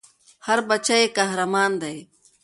هر 0.45 0.59
بــچی 0.67 0.97
ېي 1.01 1.05
قـــهــــــــرمان 1.15 1.71
دی 1.81 1.97